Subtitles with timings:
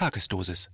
[0.00, 0.72] Tagesdosis.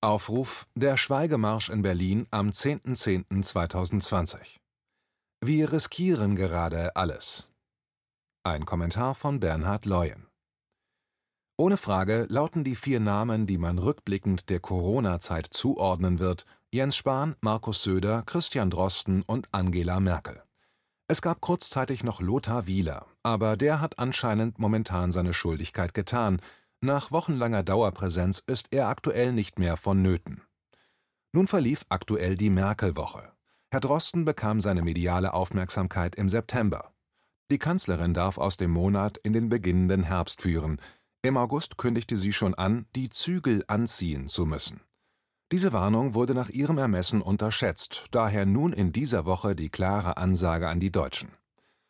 [0.00, 4.58] Aufruf Der Schweigemarsch in Berlin am 10.10.2020.
[5.44, 7.50] Wir riskieren gerade alles.
[8.44, 10.28] Ein Kommentar von Bernhard Leuen.
[11.58, 17.34] Ohne Frage lauten die vier Namen, die man rückblickend der Corona-Zeit zuordnen wird, Jens Spahn,
[17.40, 20.40] Markus Söder, Christian Drosten und Angela Merkel.
[21.08, 26.40] Es gab kurzzeitig noch Lothar Wieler, aber der hat anscheinend momentan seine Schuldigkeit getan,
[26.80, 30.42] nach wochenlanger Dauerpräsenz ist er aktuell nicht mehr vonnöten.
[31.32, 33.32] Nun verlief aktuell die Merkel-Woche.
[33.70, 36.92] Herr Drosten bekam seine mediale Aufmerksamkeit im September.
[37.50, 40.80] Die Kanzlerin darf aus dem Monat in den beginnenden Herbst führen.
[41.22, 44.80] Im August kündigte sie schon an, die Zügel anziehen zu müssen.
[45.52, 50.68] Diese Warnung wurde nach ihrem Ermessen unterschätzt, daher nun in dieser Woche die klare Ansage
[50.68, 51.30] an die Deutschen.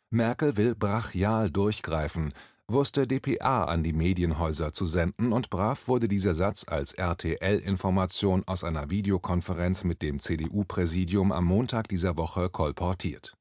[0.09, 2.33] Merkel will brachial durchgreifen,
[2.71, 8.63] wusste dpa an die Medienhäuser zu senden und brav wurde dieser Satz als RTL-Information aus
[8.63, 13.37] einer Videokonferenz mit dem CDU-Präsidium am Montag dieser Woche kolportiert.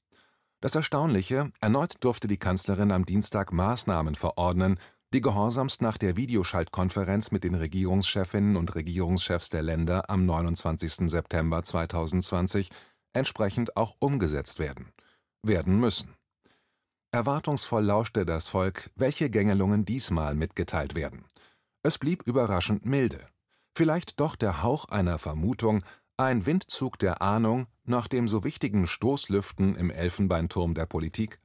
[0.60, 4.78] Das Erstaunliche: Erneut durfte die Kanzlerin am Dienstag Maßnahmen verordnen,
[5.12, 11.10] die gehorsamst nach der Videoschaltkonferenz mit den Regierungschefinnen und Regierungschefs der Länder am 29.
[11.10, 12.70] September 2020
[13.12, 14.92] entsprechend auch umgesetzt werden.
[15.42, 16.14] Werden müssen
[17.12, 21.24] Erwartungsvoll lauschte das Volk, welche Gängelungen diesmal mitgeteilt werden.
[21.82, 23.26] Es blieb überraschend milde.
[23.76, 25.82] Vielleicht doch der Hauch einer Vermutung,
[26.16, 31.40] ein Windzug der Ahnung nach dem so wichtigen Stoßlüften im Elfenbeinturm der Politik?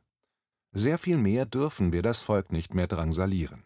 [0.71, 3.63] Sehr viel mehr dürfen wir das Volk nicht mehr drangsalieren.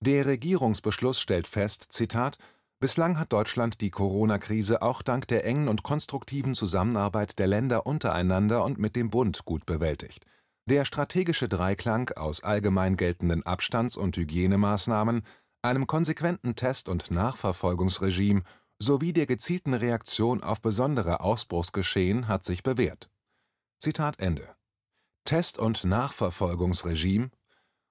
[0.00, 2.38] Der Regierungsbeschluss stellt fest, Zitat,
[2.78, 8.64] Bislang hat Deutschland die Corona-Krise auch dank der engen und konstruktiven Zusammenarbeit der Länder untereinander
[8.64, 10.24] und mit dem Bund gut bewältigt.
[10.70, 15.22] Der strategische Dreiklang aus allgemein geltenden Abstands und Hygienemaßnahmen,
[15.62, 18.44] einem konsequenten Test und Nachverfolgungsregime
[18.78, 23.10] sowie der gezielten Reaktion auf besondere Ausbruchsgeschehen hat sich bewährt.
[23.80, 24.46] Zitat Ende.
[25.24, 27.30] Test und Nachverfolgungsregime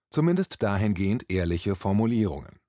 [0.09, 2.62] zumindest dahingehend ehrliche Formulierungen.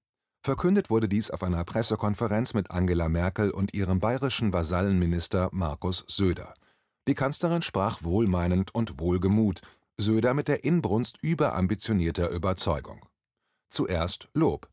[0.43, 6.55] Verkündet wurde dies auf einer Pressekonferenz mit Angela Merkel und ihrem bayerischen Vasallenminister Markus Söder.
[7.07, 9.61] Die Kanzlerin sprach wohlmeinend und wohlgemut
[10.01, 13.07] Söder mit der Inbrunst überambitionierter Überzeugung.
[13.69, 14.69] Zuerst Lob.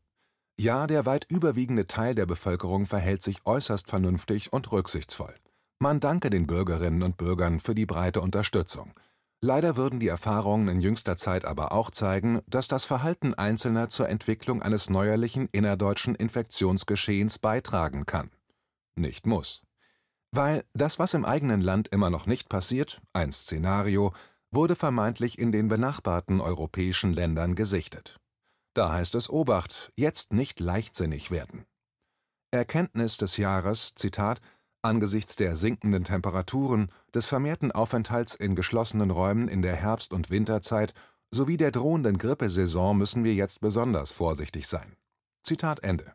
[0.58, 5.34] Ja, der weit überwiegende Teil der Bevölkerung verhält sich äußerst vernünftig und rücksichtsvoll.
[5.78, 8.92] Man danke den Bürgerinnen und Bürgern für die breite Unterstützung.
[9.40, 14.08] Leider würden die Erfahrungen in jüngster Zeit aber auch zeigen, dass das Verhalten Einzelner zur
[14.08, 18.30] Entwicklung eines neuerlichen innerdeutschen Infektionsgeschehens beitragen kann.
[18.96, 19.62] Nicht muss.
[20.32, 24.12] Weil das, was im eigenen Land immer noch nicht passiert, ein Szenario,
[24.50, 28.18] wurde vermeintlich in den benachbarten europäischen Ländern gesichtet.
[28.74, 31.64] Da heißt es Obacht, jetzt nicht leichtsinnig werden.
[32.50, 34.40] Erkenntnis des Jahres, Zitat,
[34.82, 40.94] angesichts der sinkenden Temperaturen, des vermehrten Aufenthalts in geschlossenen Räumen in der Herbst- und Winterzeit
[41.30, 44.96] sowie der drohenden Grippesaison müssen wir jetzt besonders vorsichtig sein.
[45.42, 46.14] Zitat Ende.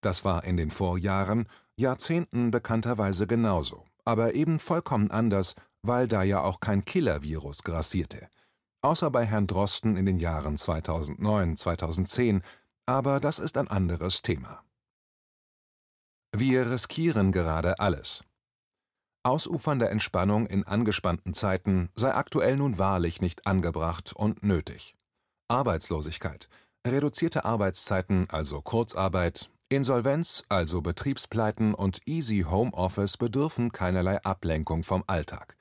[0.00, 6.40] Das war in den Vorjahren, Jahrzehnten bekannterweise genauso, aber eben vollkommen anders weil da ja
[6.40, 8.28] auch kein Killer-Virus grassierte.
[8.82, 12.42] Außer bei Herrn Drosten in den Jahren 2009, 2010,
[12.86, 14.62] aber das ist ein anderes Thema.
[16.36, 18.24] Wir riskieren gerade alles.
[19.22, 24.96] Ausufernde Entspannung in angespannten Zeiten sei aktuell nun wahrlich nicht angebracht und nötig.
[25.48, 26.48] Arbeitslosigkeit,
[26.86, 35.04] reduzierte Arbeitszeiten, also Kurzarbeit, Insolvenz, also Betriebspleiten und Easy Home Office bedürfen keinerlei Ablenkung vom
[35.06, 35.56] Alltag.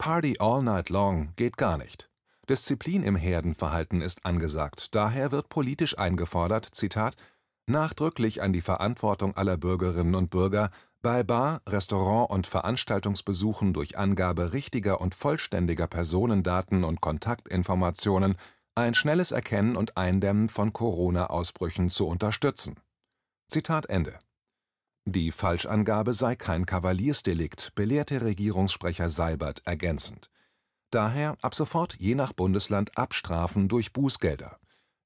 [0.00, 2.08] Party all night long geht gar nicht.
[2.48, 7.16] Disziplin im Herdenverhalten ist angesagt, daher wird politisch eingefordert, Zitat,
[7.66, 10.70] nachdrücklich an die Verantwortung aller Bürgerinnen und Bürger,
[11.02, 18.36] bei Bar, Restaurant und Veranstaltungsbesuchen durch Angabe richtiger und vollständiger Personendaten und Kontaktinformationen
[18.74, 22.80] ein schnelles Erkennen und Eindämmen von Corona-Ausbrüchen zu unterstützen.
[23.48, 24.18] Zitat Ende
[25.06, 30.30] die Falschangabe sei kein Kavaliersdelikt, belehrte Regierungssprecher Seibert ergänzend.
[30.90, 34.58] Daher ab sofort je nach Bundesland abstrafen durch Bußgelder.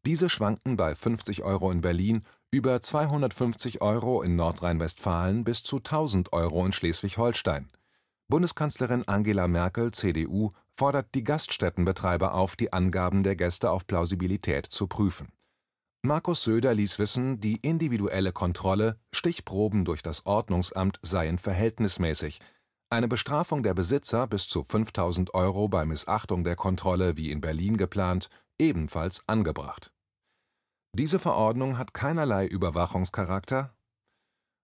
[0.04, 6.32] Diese schwanken bei 50 Euro in Berlin, über 250 Euro in Nordrhein-Westfalen bis zu 1000
[6.32, 7.70] Euro in Schleswig-Holstein.
[8.28, 14.86] Bundeskanzlerin Angela Merkel (CDU) fordert die Gaststättenbetreiber auf, die Angaben der Gäste auf Plausibilität zu
[14.86, 15.28] prüfen
[16.06, 22.40] Markus Söder ließ wissen, die individuelle Kontrolle, Stichproben durch das Ordnungsamt seien verhältnismäßig,
[22.90, 27.78] eine Bestrafung der Besitzer bis zu 5000 Euro bei Missachtung der Kontrolle wie in Berlin
[27.78, 28.28] geplant,
[28.58, 29.94] ebenfalls angebracht.
[30.94, 33.74] Diese Verordnung hat keinerlei Überwachungscharakter.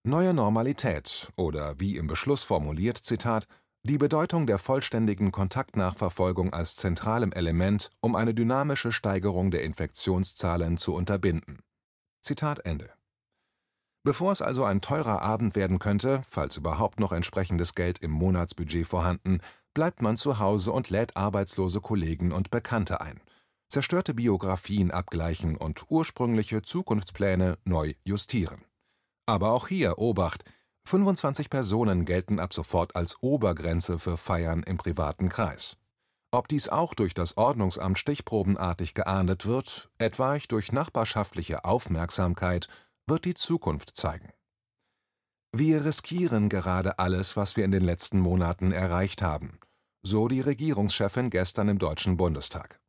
[0.06, 3.46] Neue Normalität oder wie im Beschluss formuliert, Zitat,
[3.82, 10.94] die Bedeutung der vollständigen Kontaktnachverfolgung als zentralem Element, um eine dynamische Steigerung der Infektionszahlen zu
[10.94, 11.60] unterbinden.
[12.20, 12.90] Zitat Ende.
[14.02, 18.86] Bevor es also ein teurer Abend werden könnte, falls überhaupt noch entsprechendes Geld im Monatsbudget
[18.86, 19.40] vorhanden,
[19.74, 23.20] bleibt man zu Hause und lädt arbeitslose Kollegen und Bekannte ein,
[23.68, 28.64] zerstörte Biografien abgleichen und ursprüngliche Zukunftspläne neu justieren.
[29.26, 30.44] Aber auch hier Obacht,
[30.86, 35.76] 25 Personen gelten ab sofort als Obergrenze für Feiern im privaten Kreis.
[36.32, 42.68] Ob dies auch durch das Ordnungsamt stichprobenartig geahndet wird, etwaig durch nachbarschaftliche Aufmerksamkeit,
[43.08, 44.32] wird die Zukunft zeigen.
[45.52, 49.58] Wir riskieren gerade alles, was wir in den letzten Monaten erreicht haben,
[50.02, 52.80] so die Regierungschefin gestern im Deutschen Bundestag.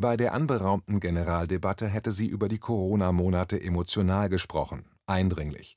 [0.00, 5.76] Bei der anberaumten Generaldebatte hätte sie über die Corona-Monate emotional gesprochen, eindringlich,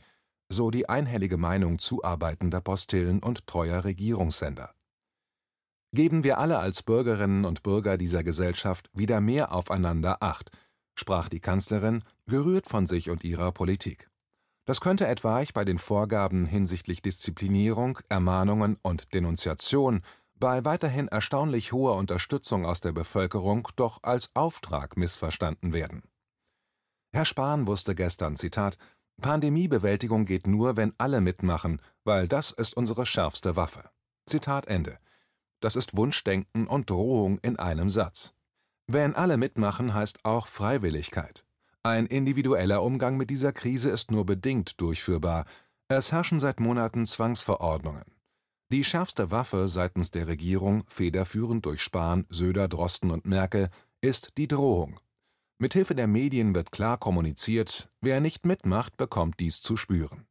[0.51, 4.73] so die einhellige Meinung zuarbeitender Postillen und treuer Regierungssender.
[5.93, 10.51] Geben wir alle als Bürgerinnen und Bürger dieser Gesellschaft wieder mehr aufeinander Acht,
[10.95, 14.09] sprach die Kanzlerin, gerührt von sich und ihrer Politik.
[14.65, 20.01] Das könnte etwaig bei den Vorgaben hinsichtlich Disziplinierung, Ermahnungen und Denunziation
[20.35, 26.03] bei weiterhin erstaunlich hoher Unterstützung aus der Bevölkerung doch als Auftrag missverstanden werden.
[27.13, 28.77] Herr Spahn wusste gestern, Zitat,
[29.21, 33.89] Pandemiebewältigung geht nur, wenn alle mitmachen, weil das ist unsere schärfste Waffe.
[34.25, 34.97] Zitat Ende.
[35.59, 38.33] Das ist Wunschdenken und Drohung in einem Satz.
[38.87, 41.45] Wenn alle mitmachen, heißt auch Freiwilligkeit.
[41.83, 45.45] Ein individueller Umgang mit dieser Krise ist nur bedingt durchführbar.
[45.87, 48.05] Es herrschen seit Monaten Zwangsverordnungen.
[48.71, 53.69] Die schärfste Waffe seitens der Regierung, federführend durch Spahn, Söder, Drosten und Merkel,
[53.99, 54.99] ist die Drohung.
[55.61, 60.25] Mithilfe der Medien wird klar kommuniziert, wer nicht mitmacht, bekommt dies zu spüren.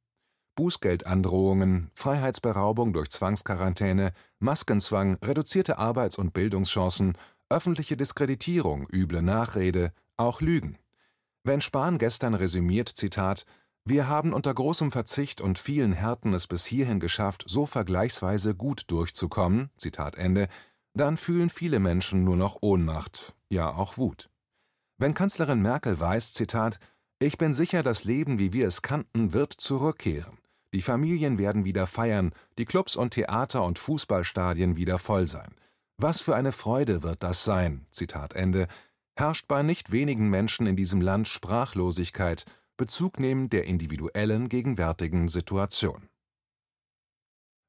[0.56, 7.16] Bußgeldandrohungen, Freiheitsberaubung durch Zwangsquarantäne, Maskenzwang, reduzierte Arbeits- und Bildungschancen,
[7.48, 10.78] öffentliche Diskreditierung, üble Nachrede, auch Lügen.
[11.44, 13.46] Wenn Spahn gestern resümiert, Zitat,
[13.84, 18.90] wir haben unter großem Verzicht und vielen Härten es bis hierhin geschafft, so vergleichsweise gut
[18.90, 20.48] durchzukommen, Zitat Ende,
[20.92, 24.28] dann fühlen viele Menschen nur noch Ohnmacht, ja auch Wut.
[25.00, 26.78] Wenn Kanzlerin Merkel weiß, Zitat,
[27.18, 30.36] ich bin sicher, das Leben, wie wir es kannten, wird zurückkehren.
[30.74, 35.54] Die Familien werden wieder feiern, die Clubs und Theater und Fußballstadien wieder voll sein.
[35.96, 38.68] Was für eine Freude wird das sein, Zitat Ende,
[39.16, 42.44] herrscht bei nicht wenigen Menschen in diesem Land Sprachlosigkeit,
[42.76, 46.10] bezugnehmend der individuellen gegenwärtigen Situation.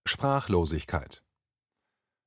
[0.05, 1.23] Sprachlosigkeit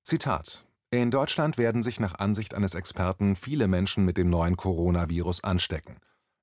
[0.03, 0.67] Zitat
[1.01, 5.97] in Deutschland werden sich nach Ansicht eines Experten viele Menschen mit dem neuen Coronavirus anstecken.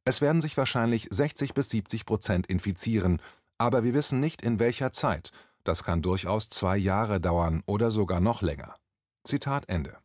[0.03, 3.21] Es werden sich wahrscheinlich 60 bis 70 Prozent infizieren,
[3.57, 5.31] aber wir wissen nicht in welcher Zeit.
[5.63, 8.75] Das kann durchaus zwei Jahre dauern oder sogar noch länger.
[9.24, 9.98] Zitat Ende.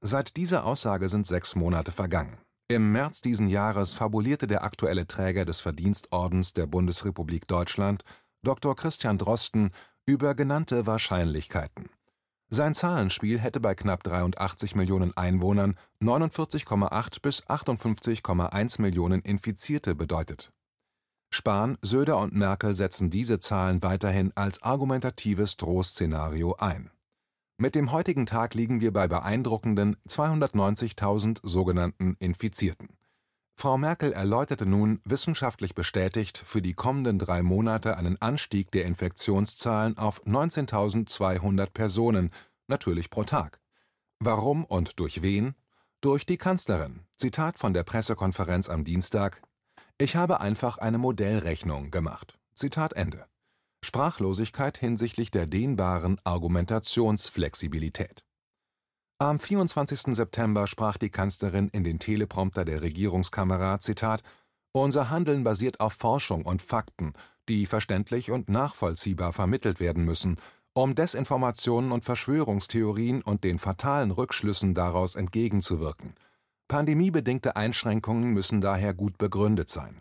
[0.00, 2.38] Seit dieser Aussage sind sechs Monate vergangen.
[2.68, 8.04] Im März diesen Jahres fabulierte der aktuelle Träger des Verdienstordens der Bundesrepublik Deutschland,
[8.42, 8.76] Dr.
[8.76, 9.72] Christian Drosten,
[10.06, 11.90] über genannte Wahrscheinlichkeiten.
[12.52, 20.52] Sein Zahlenspiel hätte bei knapp 83 Millionen Einwohnern 49,8 bis 58,1 Millionen Infizierte bedeutet.
[21.32, 26.90] Spahn, Söder und Merkel setzen diese Zahlen weiterhin als argumentatives Drohszenario ein.
[27.56, 32.88] Mit dem heutigen Tag liegen wir bei beeindruckenden 290.000 sogenannten Infizierten.
[33.60, 39.98] Frau Merkel erläuterte nun, wissenschaftlich bestätigt, für die kommenden drei Monate einen Anstieg der Infektionszahlen
[39.98, 42.30] auf 19.200 Personen,
[42.68, 43.60] natürlich pro Tag.
[44.18, 45.54] Warum und durch wen?
[46.00, 47.00] Durch die Kanzlerin.
[47.16, 49.42] Zitat von der Pressekonferenz am Dienstag.
[49.98, 52.38] Ich habe einfach eine Modellrechnung gemacht.
[52.54, 53.26] Zitat Ende.
[53.84, 58.24] Sprachlosigkeit hinsichtlich der dehnbaren Argumentationsflexibilität.
[59.22, 60.16] Am 24.
[60.16, 64.22] September sprach die Kanzlerin in den Teleprompter der Regierungskamera, Zitat,
[64.72, 67.12] Unser Handeln basiert auf Forschung und Fakten,
[67.46, 70.38] die verständlich und nachvollziehbar vermittelt werden müssen,
[70.72, 76.14] um Desinformationen und Verschwörungstheorien und den fatalen Rückschlüssen daraus entgegenzuwirken.
[76.68, 80.00] Pandemiebedingte Einschränkungen müssen daher gut begründet sein.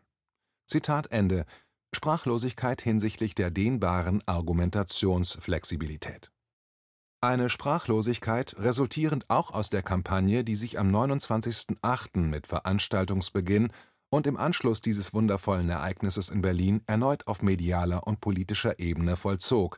[0.65, 1.45] Zitat Ende
[1.93, 6.31] Sprachlosigkeit hinsichtlich der dehnbaren Argumentationsflexibilität
[7.21, 12.19] eine Sprachlosigkeit, resultierend auch aus der Kampagne, die sich am 29.08.
[12.19, 13.71] mit Veranstaltungsbeginn
[14.09, 19.77] und im Anschluss dieses wundervollen Ereignisses in Berlin erneut auf medialer und politischer Ebene vollzog.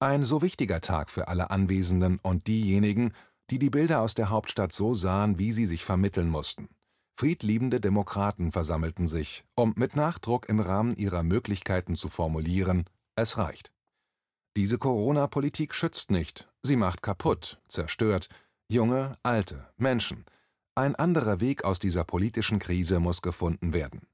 [0.00, 3.12] Ein so wichtiger Tag für alle Anwesenden und diejenigen,
[3.50, 6.68] die die Bilder aus der Hauptstadt so sahen, wie sie sich vermitteln mussten.
[7.18, 13.72] Friedliebende Demokraten versammelten sich, um mit Nachdruck im Rahmen ihrer Möglichkeiten zu formulieren: Es reicht.
[14.56, 18.28] Diese Corona-Politik schützt nicht, sie macht kaputt, zerstört,
[18.68, 20.26] junge, alte, Menschen.
[20.74, 24.06] Ein anderer Weg aus dieser politischen Krise muss gefunden werden.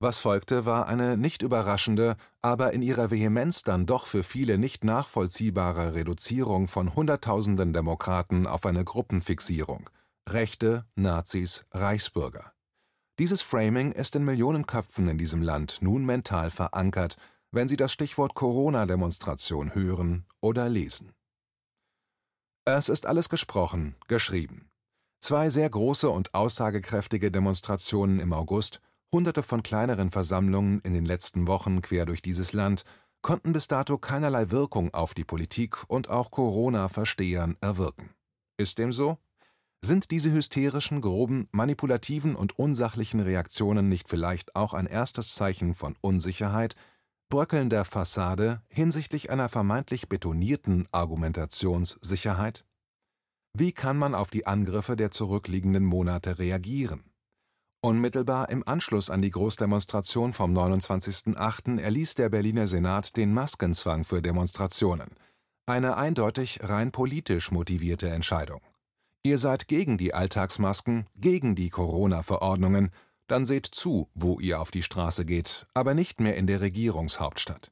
[0.00, 4.84] Was folgte, war eine nicht überraschende, aber in ihrer Vehemenz dann doch für viele nicht
[4.84, 9.90] nachvollziehbare Reduzierung von Hunderttausenden Demokraten auf eine Gruppenfixierung:
[10.28, 12.52] Rechte, Nazis, Reichsbürger.
[13.18, 17.16] Dieses Framing ist in Millionen Köpfen in diesem Land nun mental verankert,
[17.50, 21.12] wenn sie das Stichwort Corona-Demonstration hören oder lesen.
[22.76, 24.68] Es ist alles gesprochen, geschrieben.
[25.20, 31.46] Zwei sehr große und aussagekräftige Demonstrationen im August Hunderte von kleineren Versammlungen in den letzten
[31.46, 32.84] Wochen quer durch dieses Land
[33.22, 38.10] konnten bis dato keinerlei Wirkung auf die Politik und auch Corona-Verstehern erwirken.
[38.58, 39.16] Ist dem so?
[39.82, 45.96] Sind diese hysterischen, groben, manipulativen und unsachlichen Reaktionen nicht vielleicht auch ein erstes Zeichen von
[46.02, 46.76] Unsicherheit,
[47.28, 52.64] bröckelnder Fassade hinsichtlich einer vermeintlich betonierten Argumentationssicherheit?
[53.52, 57.04] Wie kann man auf die Angriffe der zurückliegenden Monate reagieren?
[57.80, 61.80] Unmittelbar im Anschluss an die Großdemonstration vom 29.08.
[61.80, 65.10] erließ der Berliner Senat den Maskenzwang für Demonstrationen,
[65.66, 68.60] eine eindeutig rein politisch motivierte Entscheidung.
[69.22, 72.90] Ihr seid gegen die Alltagsmasken, gegen die Corona-Verordnungen,
[73.28, 77.70] dann seht zu, wo ihr auf die Straße geht, aber nicht mehr in der Regierungshauptstadt.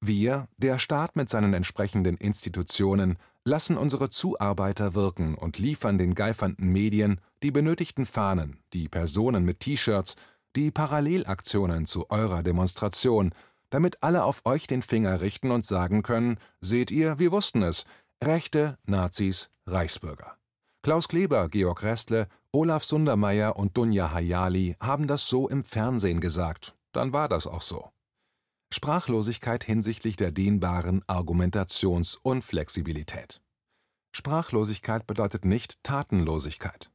[0.00, 6.70] Wir, der Staat mit seinen entsprechenden Institutionen, lassen unsere Zuarbeiter wirken und liefern den geifernden
[6.70, 10.16] Medien die benötigten Fahnen, die Personen mit T-Shirts,
[10.56, 13.32] die Parallelaktionen zu eurer Demonstration,
[13.70, 17.84] damit alle auf euch den Finger richten und sagen können: Seht ihr, wir wussten es.
[18.22, 20.36] Rechte, Nazis, Reichsbürger.
[20.86, 26.76] Klaus Kleber, Georg Restle, Olaf Sundermeier und Dunja Hayali haben das so im Fernsehen gesagt.
[26.92, 27.90] Dann war das auch so.
[28.72, 33.40] Sprachlosigkeit hinsichtlich der dehnbaren Argumentationsunflexibilität.
[34.12, 36.92] Sprachlosigkeit bedeutet nicht Tatenlosigkeit.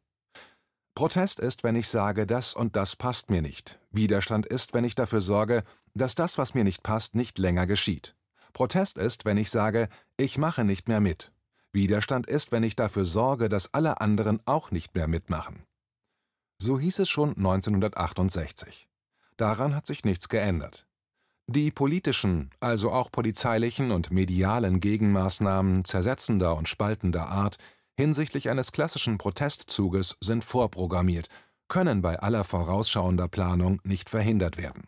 [0.95, 3.81] Protest ist, wenn ich sage, das und das passt mir nicht.
[3.91, 8.15] Widerstand ist, wenn ich dafür sorge, dass das, was mir nicht passt, nicht länger geschieht.
[8.53, 11.33] Protest ist, wenn ich sage, ich mache nicht mehr mit.
[11.73, 15.63] Widerstand ist, wenn ich dafür sorge, dass alle anderen auch nicht mehr mitmachen.
[16.57, 18.87] So hieß es schon 1968.
[19.37, 20.85] Daran hat sich nichts geändert.
[21.47, 27.57] Die politischen, also auch polizeilichen und medialen Gegenmaßnahmen zersetzender und spaltender Art
[27.97, 31.27] hinsichtlich eines klassischen Protestzuges sind vorprogrammiert,
[31.67, 34.83] können bei aller vorausschauender Planung nicht verhindert werden.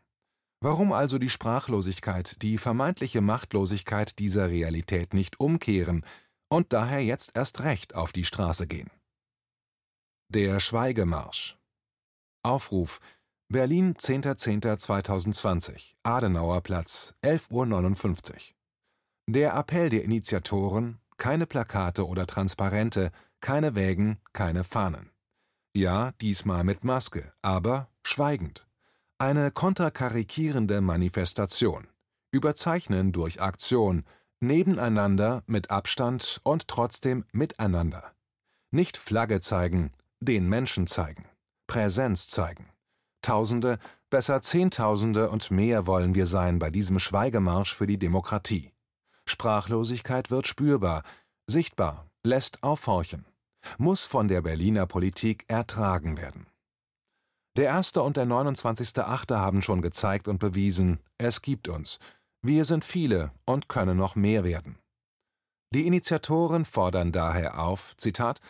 [0.62, 6.06] Warum also die Sprachlosigkeit, die vermeintliche Machtlosigkeit dieser Realität nicht umkehren
[6.50, 8.90] und daher jetzt erst recht auf die Straße gehen?
[10.30, 11.58] Der Schweigemarsch
[12.44, 13.00] Aufruf
[13.50, 18.38] Berlin, 10.10.2020, Adenauerplatz, 11.59 Uhr.
[19.28, 25.12] Der Appell der Initiatoren: keine Plakate oder Transparente, keine Wägen, keine Fahnen.
[25.76, 28.68] Ja, diesmal mit Maske, aber schweigend.
[29.20, 31.88] Eine konterkarikierende Manifestation.
[32.32, 34.04] Überzeichnen durch Aktion,
[34.44, 38.14] nebeneinander, mit Abstand und trotzdem miteinander.
[38.70, 41.26] Nicht Flagge zeigen, den Menschen zeigen.
[41.66, 42.70] Präsenz zeigen.
[43.24, 48.72] Tausende, besser Zehntausende und mehr wollen wir sein bei diesem Schweigemarsch für die Demokratie.
[49.26, 51.04] Sprachlosigkeit wird spürbar,
[51.48, 53.26] sichtbar, lässt aufhorchen,
[53.78, 56.48] muss von der Berliner Politik ertragen werden.
[57.56, 59.36] Der erste und der 29.8.
[59.36, 62.00] haben schon gezeigt und bewiesen, es gibt uns.
[62.46, 64.78] Wir sind viele und können noch mehr werden.
[65.74, 68.42] Die Initiatoren fordern daher auf, Zitat,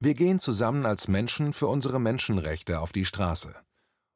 [0.00, 3.54] wir gehen zusammen als Menschen für unsere Menschenrechte auf die Straße.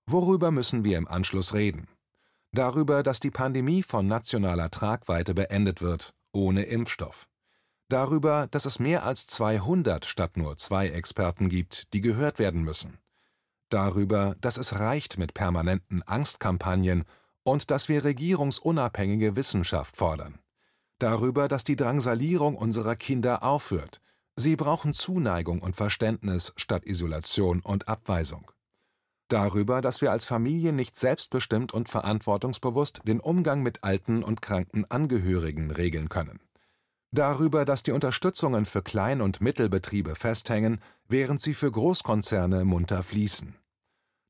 [0.07, 1.89] Worüber müssen wir im Anschluss reden?
[2.53, 7.27] Darüber, dass die Pandemie von nationaler Tragweite beendet wird, ohne Impfstoff.
[7.89, 12.99] Darüber, dass es mehr als 200 statt nur zwei Experten gibt, die gehört werden müssen.
[13.71, 17.05] Darüber, dass es reicht mit permanenten Angstkampagnen
[17.45, 20.39] und dass wir regierungsunabhängige Wissenschaft fordern.
[20.99, 24.01] Darüber, dass die Drangsalierung unserer Kinder aufhört.
[24.37, 28.51] Sie brauchen Zuneigung und Verständnis statt Isolation und Abweisung
[29.33, 34.85] darüber, dass wir als Familie nicht selbstbestimmt und verantwortungsbewusst den Umgang mit alten und kranken
[34.91, 36.41] Angehörigen regeln können.
[37.13, 43.57] Darüber, dass die Unterstützungen für Klein- und Mittelbetriebe festhängen, während sie für Großkonzerne munter fließen.